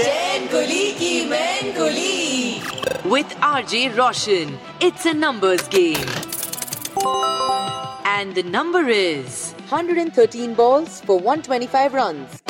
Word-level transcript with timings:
Chain 0.00 0.46
Kulii 0.46 0.84
Ki 0.98 1.14
Main 1.28 1.72
Kulii. 1.72 2.60
With 3.06 3.32
R 3.44 3.64
J 3.64 3.80
Roshan 3.96 4.56
it's 4.82 5.06
a 5.06 5.12
numbers 5.14 5.68
game 5.74 6.08
and 8.06 8.34
the 8.34 8.44
number 8.46 8.90
is 8.92 9.42
113 9.72 10.54
balls 10.60 10.96
for 11.08 11.18
125 11.26 11.98
runs. 11.98 12.40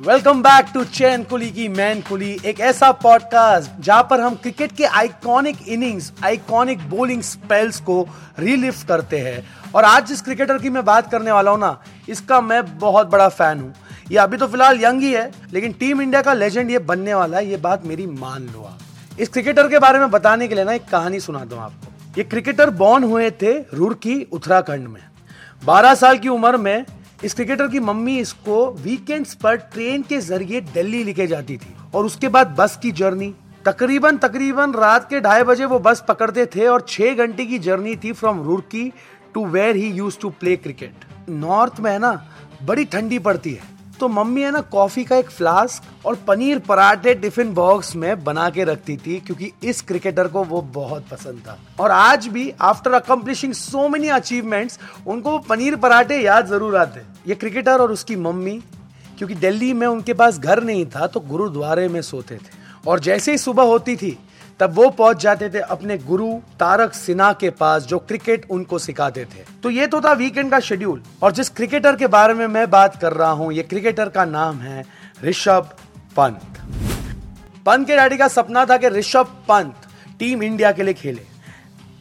Welcome 0.00 0.42
back 0.42 0.70
to 0.74 0.84
Chain 0.84 1.24
Kulii 1.30 1.50
Ki 1.50 1.68
Main 1.68 2.00
Kulii 2.08 2.36
एक 2.46 2.60
ऐसा 2.60 2.90
podcast 3.02 3.82
जहाँ 3.84 4.06
पर 4.10 4.20
हम 4.20 4.34
cricket 4.42 4.76
के 4.76 4.84
iconic 4.84 5.68
innings 5.68 6.12
iconic 6.24 6.88
bowling 6.90 7.22
spells 7.34 7.80
को 7.80 8.06
रिलिफ्ट 8.38 8.86
करते 8.88 9.18
हैं। 9.20 9.44
और 9.74 9.84
आज 9.84 10.06
जिस 10.08 10.22
क्रिकेटर 10.22 10.58
की 10.58 10.70
मैं 10.70 10.84
बात 10.84 11.10
करने 11.10 11.32
वाला 11.32 11.50
हूँ 11.50 11.60
ना 11.60 11.78
इसका 12.08 12.40
मैं 12.40 12.62
बहुत 12.78 13.06
बड़ा 13.08 13.28
फ़ैन 13.30 13.60
हूँ। 13.60 13.72
ये 14.10 14.18
अभी 14.18 14.36
तो 14.36 14.46
फ़िलहाल 14.46 14.80
यंग 14.80 15.02
ही 15.02 15.12
है, 15.12 15.30
लेकिन 15.52 15.72
टीम 15.74 16.02
इंडिया 16.02 16.22
का 16.22 16.32
लेजेंड 16.34 16.70
ये 16.70 16.78
बनने 16.80 17.14
वाला 17.14 17.38
है, 17.38 17.46
ये 17.46 17.56
बात 17.58 17.84
मेरी 17.86 18.06
मान 18.08 18.46
लो 18.46 18.62
आप। 18.62 19.20
इस 19.20 19.28
क्रिकेटर 19.28 19.68
के 19.68 19.78
बारे 19.78 19.98
में 19.98 20.10
बताने 20.10 20.48
के 20.48 20.54
लिए 20.54 20.64
ना 20.64 20.72
एक 20.72 20.84
कहानी 20.86 21.20
सुना 21.20 21.38
हूँ 21.40 21.58
आपको। 21.58 21.92
ये 22.16 22.24
क्रिकेटर 22.24 22.70
बॉर्न 22.72 23.04
हुए 23.04 23.30
थे 23.32 23.52
रुड़की, 23.74 24.22
उत्तराखंड 24.22 24.88
में। 24.88 25.02
12 25.62 25.94
साल 25.94 26.18
की 26.18 26.28
उम्र 26.28 26.56
में 26.58 26.84
इस 27.24 27.34
क्रिकेटर 27.34 27.68
की 27.68 27.80
मम्मी 27.80 28.18
इसको 28.18 28.66
वीकेंड्स 28.74 29.34
पर 29.34 29.56
ट्रेन 29.56 30.02
के 30.02 30.20
ज़रिए 30.20 30.60
दिल्ली 30.60 31.02
लेके 31.04 31.26
जाती 31.26 31.56
थी, 31.56 31.74
और 31.94 32.06
उसके 32.06 32.28
बाद 32.28 32.54
बस 32.58 32.78
की 32.82 32.92
जर्नी 32.92 33.32
तकरीबन 33.64 34.16
तकरीबन 34.18 34.72
रात 34.74 35.08
के 35.10 35.20
ढाई 35.20 35.42
बजे 35.42 35.64
वो 35.64 35.78
बस 35.80 36.04
पकड़ते 36.08 36.46
थे, 36.46 36.66
और 36.66 36.84
छह 36.88 37.14
घंटे 37.16 37.46
की 37.46 37.58
जर्नी 37.60 37.96
थी 37.96 38.12
from 38.14 38.42
Roorkee 38.42 38.92
to 39.34 39.46
where 39.46 39.76
he 39.76 39.90
used 39.92 40.18
to 40.20 40.30
play 40.30 40.56
cricket 40.56 41.04
north 41.30 41.80
में 41.80 41.90
है 41.90 41.98
ना, 41.98 42.12
बड़ी 42.62 42.84
ठंडी 42.84 43.18
पड़ती 43.20 43.52
है। 43.52 43.76
तो 44.00 44.08
मम्मी 44.08 44.42
है 44.42 44.50
ना, 44.50 44.60
कॉफ़ी 44.62 45.04
का 45.04 45.16
एक 45.16 45.30
फ्लास्क 45.30 46.06
और 46.06 46.14
पनीर 46.26 46.58
पराठे 46.58 47.14
टिफ़िन 47.14 47.52
बॉक्स 47.54 47.94
में 47.96 48.24
बना 48.24 48.48
के 48.50 48.64
रखती 48.64 48.96
थी, 48.96 49.18
क्योंकि 49.20 49.50
इस 49.64 49.80
क्रिकेटर 49.82 50.28
को 50.28 50.44
वो 50.44 50.60
बहुत 50.74 51.08
पसंद 51.10 51.40
था। 51.46 51.58
और 51.80 51.90
आज 51.90 52.26
भी 52.28 52.50
after 52.60 52.92
accomplishing 52.92 53.52
so 53.54 53.88
many 53.88 54.08
achievements 54.10 54.78
उनको 55.06 55.30
वो 55.30 55.38
पनीर 55.48 55.76
पराठे 55.76 56.20
याद 56.20 56.46
ज़रूर 56.46 56.76
आते 56.76 57.00
ये 57.26 57.34
क्रिकेटर 57.34 57.80
और 57.80 57.92
उसकी 57.92 58.16
मम्मी, 58.18 58.60
क्योंकि 59.18 59.34
दिल्ली 59.36 59.72
में 59.72 59.86
उनके 59.86 60.14
पास 60.14 60.38
घर 60.38 60.62
नहीं 60.64 60.86
था 60.86 61.06
तो 61.06 61.20
गुरुद्वारे 61.22 61.88
में 61.88 62.00
सोते 62.02 62.36
थे। 62.36 62.56
और 62.86 63.00
जैसे 63.00 63.30
ही 63.30 63.38
सुबह 63.38 63.62
होती 63.64 63.96
थी 63.96 64.16
तब 64.60 64.72
वो 64.74 64.88
पहुँच 64.90 65.20
जाते 65.20 65.48
थे 65.48 65.58
अपने 65.60 65.96
गुरु 65.98 66.32
तारक 66.60 66.94
सिन्हा 66.94 67.32
के 67.32 67.50
पास, 67.50 67.82
जो 67.82 67.98
क्रिकेट 67.98 68.46
उनको 68.50 68.78
सिखाते 68.78 69.24
थे। 69.24 69.44
तो 69.62 69.70
ये 69.70 69.86
तो 69.86 70.00
था 70.00 70.12
वीकेंड 70.14 70.50
का 70.50 70.60
शेड्यूल 70.60 71.02
और 71.22 71.32
जिस 71.32 71.48
क्रिकेटर 71.50 71.96
के 71.96 72.06
बारे 72.08 72.34
में 72.34 72.46
मैं 72.48 72.68
बात 72.70 73.00
कर 73.00 73.12
रहा 73.12 73.30
हूँ, 73.30 73.52
ये 73.52 73.62
क्रिकेटर 73.64 74.08
का 74.08 74.24
नाम 74.26 74.58
है 74.58 74.84
ऋषभ 75.24 75.70
पंत। 76.16 76.58
पंत 77.66 77.86
के 77.86 77.96
डैडी 77.96 78.16
का 78.16 78.28
सपना 78.28 78.64
था 78.64 78.76
कि 78.76 78.88
ऋषभ 78.88 79.34
पंत 79.48 79.86
टीम 80.18 80.42
इंडिया 80.42 80.72
के 80.72 80.82
लिए 80.82 80.94
खेले। 80.94 81.22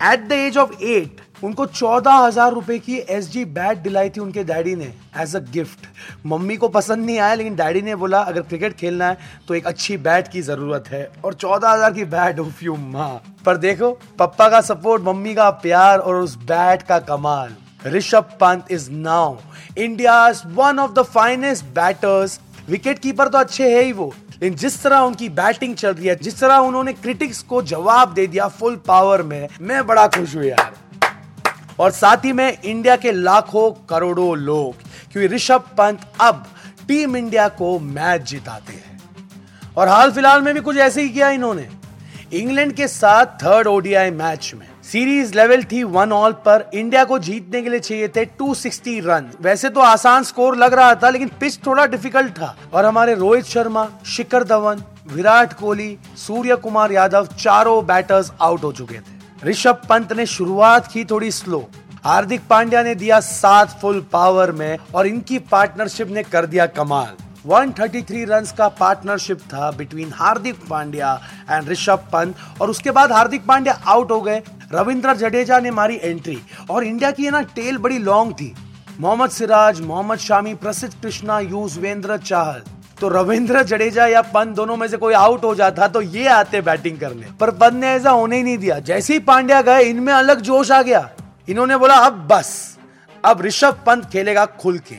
At 0.03 0.27
the 0.27 0.31
age 0.31 0.57
of 0.57 0.83
eight 0.83 1.21
उनको 1.43 1.65
चौदह 1.65 2.13
हज़ार 2.15 2.53
रुपए 2.53 2.77
की 2.79 2.97
एस 3.09 3.29
जी 3.31 3.43
बैट 3.47 3.77
दिलाई 3.79 4.09
थी 4.09 4.19
उनके 4.19 4.43
डैडी 4.43 4.75
ने 4.75 4.91
एज 5.21 5.35
अ 5.35 5.39
गिफ्ट 5.51 5.87
मम्मी 6.25 6.55
को 6.57 6.67
पसंद 6.69 7.05
नहीं 7.05 7.19
आया, 7.19 7.33
लेकिन 7.33 7.55
डैडी 7.55 7.81
ने 7.81 7.95
बोला, 7.95 8.21
अगर 8.21 8.41
क्रिकेट 8.43 8.73
खेलना 8.75 9.07
है 9.07 9.17
तो 9.47 9.55
एक 9.55 9.67
अच्छी 9.67 9.97
बैट 9.99 10.27
की 10.27 10.41
ज़रूरत 10.43 10.87
है। 10.87 11.09
और 11.25 11.33
चौदह 11.35 11.69
हज़ार 11.69 11.93
की 11.93 12.05
बैट 12.07 12.39
उफ 12.39 12.63
यू 12.63 12.75
माँ 12.77 13.21
पर 13.45 13.57
देखो, 13.57 13.91
पप्पा 14.19 14.49
का 14.49 14.61
सपोर्ट 14.63 15.03
मम्मी 15.03 15.33
का 15.35 15.49
प्यार 15.59 15.99
और 15.99 16.15
उस 16.17 16.35
बैट 16.45 16.81
का 16.83 16.99
कमाल. 17.01 17.55
Rishabh 17.87 18.29
Pant 18.39 18.71
is 18.71 18.89
now 18.91 19.35
India 19.77 20.27
one 20.47 20.79
of 20.79 20.91
the 20.93 21.03
finest 21.05 21.65
batters 21.75 22.39
wicket 22.69 22.99
keeper 22.99 23.27
तो 23.27 23.37
अच्छे 23.37 23.69
है 23.71 23.83
ही 23.83 23.91
वो, 23.93 24.11
लेकिन 24.31 24.57
जिस 24.57 24.81
तरह 24.83 24.99
उनकी 25.01 25.29
बैटिंग 25.31 25.75
चल 25.75 25.93
रही 25.93 26.07
है, 26.07 26.15
जिस 26.17 26.39
तरह 26.39 26.57
उन्होंने 26.61 26.93
क्रिटिक्स 26.95 27.41
को 27.43 27.61
जवाब 27.63 28.13
दे 28.13 28.27
दिया 28.27 28.47
फुल 28.49 28.75
पावर 28.87 29.21
में, 29.23 29.47
मैं 29.61 29.85
बड़ा 29.87 30.07
खुश 30.09 30.35
हूँ 30.35 30.43
यार। 30.45 30.73
और 31.79 31.91
साथ 31.91 32.25
ही 32.25 32.33
में 32.33 32.61
इंडिया 32.61 32.95
के 32.95 33.11
लाखों 33.11 33.71
करोड़ों 33.89 34.37
लोग, 34.37 34.75
क्योंकि 35.11 35.35
ऋषभ 35.35 35.69
पंत 35.77 36.11
अब 36.21 36.45
टीम 36.87 37.17
इंडिया 37.17 37.47
को 37.47 37.79
मैच 37.79 38.21
जिताते 38.21 38.73
हैं। 38.73 38.99
और 39.77 39.87
हाल 39.87 40.11
फ़िलहाल 40.11 40.41
में 40.41 40.53
भी 40.53 40.59
कुछ 40.59 40.77
ऐसे 40.77 41.01
ही 41.01 41.09
किया 41.09 41.29
इन्होंने। 41.29 41.67
इंग्लैंड 42.33 42.73
के 42.73 42.87
साथ 42.87 43.25
थर्ड 43.43 43.67
ओडीआई 43.67 44.11
मैच 44.11 44.51
में। 44.55 44.67
सीरीज़ 44.83 45.33
लेवल 45.35 45.63
थी 45.63 45.83
वन 45.83 46.11
ऑल 46.11 46.31
पर 46.45 46.69
इंडिया 46.73 47.03
को 47.03 47.19
जीतने 47.19 47.61
के 47.61 47.69
लिए 47.69 47.79
चाहिए 47.79 48.07
थे 48.07 48.23
260 48.39 48.99
रन 49.01 49.29
वैसे 49.41 49.69
तो 49.69 49.79
आसान 49.79 50.23
स्कोर 50.23 50.55
लग 50.57 50.73
रहा 50.73 50.95
था, 50.95 51.09
लेकिन 51.09 51.31
पिच 51.39 51.59
थोड़ा 51.65 51.85
डिफ़िकल्ट 51.85 52.31
था। 52.31 52.55
और 52.73 52.85
हमारे 52.85 53.15
रोहित 53.15 53.45
शर्मा, 53.45 53.87
शिखर 54.05 54.43
धवन, 54.43 54.83
विराट 55.13 55.53
कोहली, 55.53 55.97
सूर्य 56.17 56.55
कुमार 56.55 56.91
यादव 56.91 57.25
चारों 57.25 57.85
बैटर्स 57.85 58.31
आउट 58.41 58.63
हो 58.63 58.71
चुके 58.71 58.95
थे। 58.95 59.16
ऋषभ 59.45 59.81
पंत 59.89 60.13
ने 60.13 60.25
शुरुआत 60.25 60.87
की 60.91 61.03
थोड़ी 61.05 61.31
स्लो 61.31 61.59
हार्दिक 62.05 62.41
पांड्या 62.49 62.81
ने 62.83 62.93
दिया 62.95 63.19
सात 63.19 63.79
फुल 63.81 63.99
पावर 64.11 64.51
में 64.51 64.77
और 64.95 65.07
इनकी 65.07 65.39
पार्टनरशिप 65.51 66.09
ने 66.09 66.23
कर 66.23 66.45
दिया 66.45 66.65
कमाल। 66.65 67.15
133 67.45 68.25
रन्स 68.29 68.51
का 68.51 68.67
पार्टनरशिप 68.69 69.39
था 69.43 69.69
बिटवीन 69.71 70.11
हार्दिक 70.13 70.55
पांड्या 70.69 71.13
एंड 71.51 71.69
ऋषभ 71.69 72.07
पंत 72.13 72.35
और 72.61 72.69
उसके 72.69 72.91
बाद 72.91 73.11
हार्दिक 73.11 73.45
पांड्या 73.45 73.73
आउट 73.87 74.11
हो 74.11 74.21
गए। 74.21 74.41
रविंद्र 74.73 75.15
जडेजा 75.15 75.59
ने 75.59 75.71
मारी 75.71 75.99
एंट्री 76.03 76.37
और 76.69 76.83
इंडिया 76.83 77.11
की 77.11 77.29
ना 77.29 77.41
टेल 77.55 77.77
बड़ी 77.77 77.97
लॉन्ग 77.99 78.33
थी। 78.33 78.53
मोहम्मद 78.99 79.29
सिराज, 79.29 79.81
मोहम्मद 79.81 80.17
शामी, 80.17 80.53
प्रसिद्ध 80.55 80.93
कृष्णा, 81.01 81.39
यूजवेंद्र 81.39 82.17
चाहल। 82.17 82.61
तो 83.01 83.07
रविंद्र, 83.07 83.61
जडेजा 83.63 84.05
या 84.07 84.21
पंत 84.23 84.55
दोनों 84.55 84.75
में 84.77 84.87
से 84.87 84.97
कोई 84.97 85.13
आउट 85.13 85.43
हो 85.43 85.53
जाता 85.55 85.87
तो 85.87 86.01
ये 86.01 86.27
आते 86.27 86.61
बैटिंग 86.61 86.99
करने। 86.99 87.27
पर 87.39 87.51
पंत 87.51 87.73
ने 87.73 87.87
ऐसा 87.87 88.11
होने 88.11 88.37
ही 88.37 88.43
नहीं 88.43 88.57
दिया। 88.57 88.79
जैसे 88.79 89.13
ही 89.13 89.19
पांड्या 89.19 89.61
गए, 89.61 89.83
इनमें 89.83 90.13
अलग 90.13 90.41
जोश 90.41 90.71
आ 90.71 90.81
गया। 90.81 91.09
इन्होंने 91.49 91.77
बोला, 91.77 91.95
अब 91.95 92.27
बस, 92.27 92.77
अब 93.23 93.41
ऋषभ 93.41 93.83
पंत 93.85 94.05
खेलेगा 94.05 94.45
खुल 94.45 94.77
के। 94.79 94.95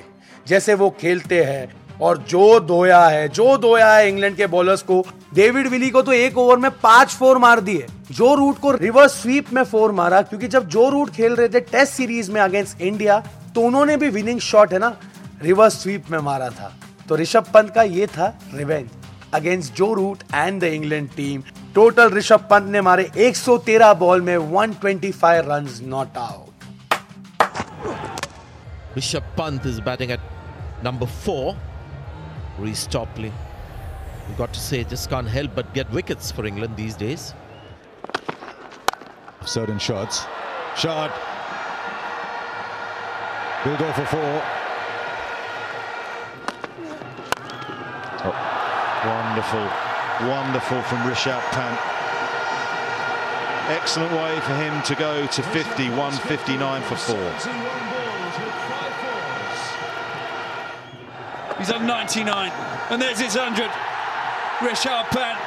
जैसे 0.46 0.74
वो 0.74 0.90
खेलते 1.00 1.42
हैं 1.44 1.98
और 2.00 2.18
जो 2.28 2.58
धोया 2.60 3.04
है, 3.04 3.28
जो 3.28 3.56
धोया 3.58 3.92
है 3.92 4.08
इंग्लैंड 4.08 4.36
के 4.36 4.46
बॉलर्स 4.46 4.82
को, 4.82 5.04
डेविड 5.34 5.66
विली 5.66 5.90
को 5.90 6.02
तो 6.02 6.12
एक 6.12 6.38
ओवर 6.38 6.56
में 6.56 6.70
पाँच 6.72 7.14
फोर 7.14 7.38
मार 7.38 7.60
दिए। 7.60 7.86
जो 8.10 8.34
रूट 8.34 8.58
को 8.58 8.70
रिवर्स 8.72 9.22
स्वीप 9.22 9.52
में 9.52 9.62
फोर 9.64 9.92
मारा, 9.92 10.22
क्योंकि 10.22 10.48
जब 10.48 10.68
जो 10.68 10.88
रूट 10.88 11.10
खेल 11.10 11.34
रहे 11.34 11.48
थे 11.48 11.60
टेस्ट 11.62 11.92
सीरीज़ 11.92 12.30
में 12.32 12.40
अगेंस्ट 12.40 12.80
इंडिया 12.80 13.22
तो 13.54 13.60
उन्होंने 13.60 13.96
भी 13.96 14.08
विनिंग 14.10 14.40
शॉट 14.40 14.72
है 14.72 14.78
ना 14.78 14.96
रिवर्स 15.42 15.82
स्वीप 15.82 16.10
में 16.10 16.18
मारा 16.20 16.48
था। 16.50 16.72
तो 17.08 17.16
ऋषभ 17.16 17.50
पंत 17.54 17.70
का 17.74 17.82
ये 17.82 18.06
था 18.16 18.26
revenge 18.54 18.88
against 19.34 19.74
Joe 19.74 19.92
Root 19.94 20.22
and 20.34 20.60
the 20.60 20.64
England 20.64 21.08
team 21.16 21.42
total 21.74 22.12
Rishabh 22.14 22.46
Pant 22.50 22.70
ने 22.72 22.80
मारे 22.80 23.10
113 23.30 23.94
बॉल 23.98 24.20
में 24.28 24.36
125 24.36 25.42
runs 25.48 25.80
not 25.94 26.18
out 26.18 26.46
Rishabh 28.96 29.26
Pant 29.36 29.64
is 29.64 29.80
batting 29.80 30.10
at 30.10 30.20
number 30.82 31.06
four. 31.06 31.54
Reece 32.58 32.86
Topley. 32.86 33.30
We've 34.26 34.36
got 34.36 34.52
to 34.54 34.60
say, 34.60 34.82
just 34.84 35.08
can't 35.08 35.28
help 35.28 35.54
but 35.54 35.72
get 35.72 35.92
wickets 35.92 36.32
for 36.32 36.46
England 36.46 36.76
these 36.76 36.96
days. 36.96 37.32
Certain 39.46 39.78
shots. 39.78 40.26
Shot. 40.76 41.12
Will 43.64 43.76
go 43.76 43.92
for 43.92 44.06
four. 44.06 44.57
Wonderful, 49.08 49.64
wonderful 50.28 50.82
from 50.82 50.98
Rishabh 51.08 51.42
Pant. 51.52 51.80
Excellent 53.70 54.12
way 54.12 54.38
for 54.40 54.54
him 54.54 54.82
to 54.82 54.94
go 54.94 55.26
to 55.26 55.42
50, 55.42 55.88
159 55.90 56.82
for 56.82 56.96
four. 56.96 57.30
He's 61.58 61.70
on 61.70 61.86
99, 61.86 62.52
and 62.90 63.00
there's 63.00 63.18
his 63.18 63.34
100. 63.34 63.68
Rishabh 64.60 65.06
Pant 65.08 65.38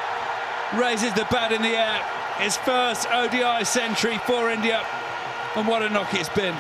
raises 0.80 1.14
the 1.14 1.28
bat 1.30 1.52
in 1.52 1.62
the 1.62 1.78
air. 1.78 2.02
His 2.38 2.58
first 2.58 3.08
ODI 3.12 3.64
century 3.66 4.18
for 4.26 4.50
India. 4.50 4.86
And 5.56 5.68
what 5.68 5.84
a 5.84 5.90
knock 5.90 6.14
it's 6.14 6.30
been. 6.30 6.56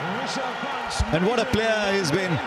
And 1.13 1.25
what 1.25 1.39
a 1.39 1.45
player 1.45 1.93
he's 1.93 2.11
been. 2.11 2.37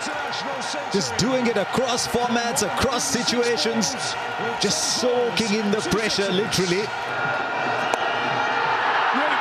Just 0.92 1.16
doing 1.16 1.46
it 1.46 1.56
across 1.56 2.06
formats, 2.06 2.62
across 2.62 3.02
situations. 3.02 3.94
Just 4.60 5.00
soaking 5.00 5.54
in 5.54 5.70
the 5.70 5.80
pressure, 5.90 6.30
literally. 6.30 6.84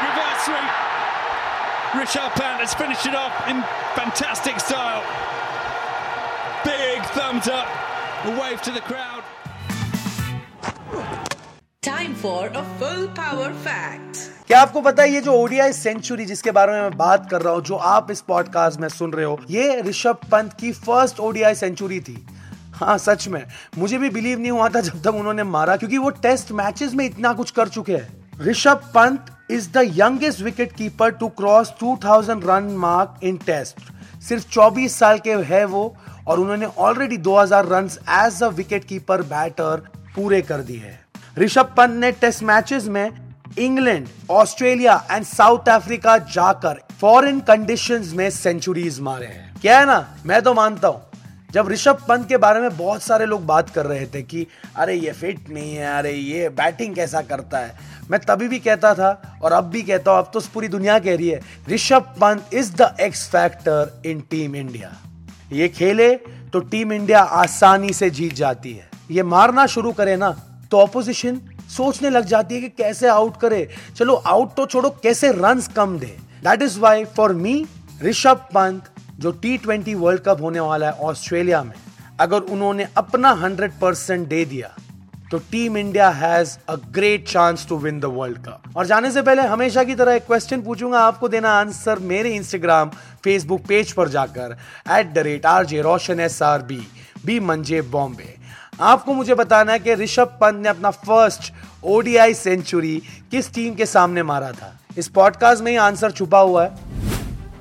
Reverse 0.03 0.43
sweep. 0.45 0.71
Richard 1.99 2.31
Pant 2.39 2.61
has 2.61 2.73
finished 2.73 3.05
it 3.05 3.15
off 3.15 3.35
in 3.49 3.61
fantastic 3.99 4.59
style. 4.61 5.03
Big 6.63 7.03
thumbs 7.11 7.49
up. 7.49 7.67
A 8.25 8.39
wave 8.39 8.61
to 8.61 8.71
the 8.71 8.79
crowd. 8.79 9.22
Time 11.85 12.13
for 12.15 12.45
a 12.47 12.61
full 12.79 13.01
power 13.15 13.47
fact. 13.63 14.19
क्या 14.47 14.59
आपको 14.61 14.81
पता 14.81 15.03
है 15.03 15.11
ये 15.11 15.21
जो 15.21 15.31
ODI 15.31 15.73
century 15.73 16.25
जिसके 16.25 16.51
बारे 16.51 16.71
में 16.71 16.81
मैं 16.81 16.97
बात 16.97 17.29
कर 17.31 17.41
रहा 17.41 17.53
हूँ, 17.53 17.61
जो 17.61 17.75
आप 17.75 18.11
इस 18.11 18.21
पॉडकास्ट 18.21 18.79
में 18.79 18.87
सुन 18.89 19.11
रहे 19.13 19.25
हो, 19.25 19.39
ये 19.49 19.81
ऋषभ 19.81 20.19
पंत 20.31 20.53
की 20.53 20.71
फ़र्स्ट 20.71 21.19
ओडीआई 21.19 21.55
सेंचुरी 21.55 21.99
थी। 21.99 22.25
हाँ 22.73 22.97
सच 22.97 23.27
में। 23.27 23.43
मुझे 23.77 23.97
भी 23.97 24.09
बिलीव 24.09 24.39
नहीं 24.39 24.51
हुआ 24.51 24.69
था 24.69 24.81
जब 24.81 25.01
तक 25.01 25.15
उन्होंने 25.15 25.43
मारा, 25.43 25.75
क्योंकि 25.75 25.97
वो 25.97 26.09
टेस्ट 26.09 26.51
मैचेस 26.51 26.93
में 26.93 27.05
इतना 27.05 27.33
कुछ 27.33 27.51
कर 27.51 27.67
चुके 27.67 27.93
हैं। 27.93 28.39
Rishabh 28.41 28.89
Pant 28.95 29.25
is 29.51 29.69
the 29.71 29.89
youngest 29.93 30.41
wicket 30.41 30.73
keeper 30.73 31.11
to 31.11 31.27
cross 31.27 31.73
2000 31.79 32.43
run 32.43 32.73
mark 32.77 33.19
in 33.23 33.37
test 33.37 33.91
सिर्फ़ 34.23 34.49
24 34.49 34.97
साल 34.99 35.19
के 35.19 35.35
है 35.45 35.65
वो, 35.65 35.95
और 36.27 36.39
उन्होंने 36.39 36.65
already 36.65 37.17
2000 37.17 37.65
run 37.65 37.89
as 38.25 38.43
a 38.43 38.47
wicket 38.47 38.83
keeper 38.83 39.21
batter 39.21 39.89
पूरे 40.15 40.41
कर 40.41 40.61
दिए 40.61 40.79
हैं। 40.79 40.99
ऋषभ 41.39 41.73
पंत 41.77 41.91
ने 41.91 42.11
टेस्ट 42.11 42.43
मैचेस 42.43 42.85
में 42.85 43.11
England, 43.59 44.07
Australia 44.29 45.07
and 45.11 45.25
South 45.25 45.69
Africa 45.69 46.17
जाकर 46.17 46.81
फॉरेन 47.01 47.39
कंडीशंस 47.39 48.13
में 48.13 48.29
सेंचुरीज 48.29 48.99
मारे 48.99 49.25
हैं। 49.25 49.55
क्या 49.61 49.79
है 49.79 49.85
ना? 49.85 50.15
मैं 50.25 50.41
तो 50.41 50.53
मानता 50.53 50.87
हूँ। 50.87 51.01
जब 51.51 51.69
ऋषभ 51.69 52.05
पंत 52.09 52.29
के 52.29 52.37
बारे 52.37 52.59
में 52.59 52.77
बहुत 52.77 53.01
सारे 53.03 53.25
लोग 53.25 53.45
बात 53.45 53.69
कर 53.69 53.85
रहे 53.85 54.05
थे 54.05 54.21
कि, 54.21 54.47
अरे, 54.75 54.93
ये 54.93 55.11
फिट 55.11 55.49
नहीं 55.49 55.75
है, 55.75 55.97
अरे, 55.97 56.11
ये 56.11 56.49
बैटिंग 56.49 56.95
कैसा 56.95 57.21
करता 57.21 57.57
है? 57.57 57.75
मैं 58.11 58.19
तभी 58.19 58.47
भी 58.47 58.59
कहता 58.59 58.93
था 58.93 59.39
और 59.43 59.53
अब 59.53 59.63
भी 59.63 59.81
कहता 59.81 60.11
हूँ, 60.11 60.19
अब 60.19 60.31
तो 60.33 60.39
पूरी 60.39 60.67
दुनिया 60.67 60.99
कह 60.99 61.15
रही 61.15 61.29
है, 61.29 61.41
Rishabh 61.69 62.01
Pant 62.01 62.53
is 62.53 62.75
the 62.75 62.95
X 63.01 63.29
factor 63.29 64.01
in 64.05 64.19
team 64.19 64.55
India 64.55 64.93
ये 65.51 65.69
खेले 65.69 66.15
तो 66.53 66.59
टीम 66.59 66.93
इंडिया 66.93 67.21
आसानी 67.21 67.93
से 67.93 68.09
जीत 68.09 68.33
जाती 68.33 68.73
है। 68.73 68.89
ये 69.11 69.23
मारना 69.23 69.65
शुरू 69.65 69.91
करे 69.91 70.15
ना 70.15 70.41
तो 70.73 70.79
ऑपोजिशन 70.79 71.39
सोचने 71.69 72.09
लग 72.09 72.25
जाती 72.25 72.55
है 72.55 72.61
कि 72.61 72.69
कैसे 72.77 73.07
आउट 73.09 73.39
करे। 73.41 73.67
चलो 73.97 74.15
आउट 74.15 74.55
तो 74.55 74.65
छोड़ो, 74.65 74.89
कैसे 75.03 75.31
रन 75.33 75.61
कम 75.75 75.97
दे। 75.99 76.15
That 76.43 76.61
is 76.61 76.79
why 76.79 77.05
for 77.17 77.33
me 77.35 77.65
Rishabh 78.03 78.47
Pant 78.53 78.89
जो 79.19 79.31
टी 79.33 79.57
ट्वेंटी 79.57 79.93
वर्ल्ड 79.95 80.21
कप 80.21 80.41
होने 80.41 80.59
वाला 80.61 80.87
है 80.87 80.93
ऑस्ट्रेलिया 81.01 81.61
में, 81.63 81.73
अगर 82.19 82.39
उन्होंने 82.39 82.87
अपना 82.97 83.31
हंड्रेड 83.41 83.79
परसेंट 83.81 84.27
दे 84.27 84.43
दिया 84.45 84.75
तो 85.31 85.37
team 85.51 85.77
India 85.77 86.09
has 86.11 86.57
a 86.69 86.75
great 86.93 87.27
chance 87.27 87.65
to 87.69 87.77
win 87.79 87.99
the 87.99 88.05
world 88.15 88.37
cup 88.39 88.77
और 88.77 88.85
जाने 88.87 89.11
से 89.11 89.21
पहले 89.21 89.41
हमेशा 89.47 89.83
की 89.83 89.95
तरह 89.95 90.13
एक 90.13 90.25
क्वेश्चन 90.25 90.61
पूछूँगा, 90.61 90.99
आपको 90.99 91.27
देना 91.29 91.51
आंसर 91.51 91.99
मेरे 92.01 92.35
इंस्टाग्राम 92.35 92.89
फेसबुक 93.23 93.65
पेज 93.67 93.91
पर 93.91 94.09
जाकर 94.09 94.57
at 94.97 95.13
the 95.13 95.17
rate 95.27 95.45
R 95.45 95.65
J 95.65 95.81
Roshan 95.81 96.19
S 96.19 96.41
R 96.43 96.61
B 96.63 96.81
B 97.25 97.39
मंजे 97.41 97.81
बॉम्बे 97.91 98.35
आपको 98.81 99.13
मुझे 99.13 99.35
बताना 99.35 99.71
है 99.71 99.79
कि 99.79 99.93
ऋषभ 99.95 100.37
पंत 100.41 100.61
ने 100.63 100.69
अपना 100.69 100.89
फ़र्स्ट 100.91 101.51
ओडीआई 101.85 102.33
सेंचुरी 102.33 102.95
किस 103.31 103.53
टीम 103.53 103.73
के 103.75 103.85
सामने 103.85 104.23
मारा 104.23 104.51
था? 104.51 104.77
इस 104.97 105.07
पॉडकास्ट 105.09 105.63
में 105.63 105.71
ही 105.71 105.77
आंसर 105.79 106.11
छुपा 106.11 106.39
हुआ 106.39 106.63
है। 106.63 106.91